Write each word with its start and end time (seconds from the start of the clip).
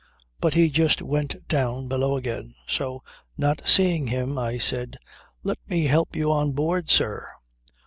But 0.39 0.55
he 0.55 0.71
just 0.71 1.03
went 1.03 1.47
down 1.47 1.87
below 1.87 2.17
again. 2.17 2.55
So, 2.65 3.03
not 3.37 3.67
seeing 3.67 4.07
him, 4.07 4.35
I 4.35 4.57
said: 4.57 4.97
"Let 5.43 5.59
me 5.69 5.85
help 5.85 6.15
you 6.15 6.31
on 6.31 6.53
board, 6.53 6.89
sir." 6.89 7.27